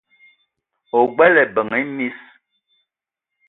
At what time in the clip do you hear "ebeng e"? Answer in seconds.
1.45-1.81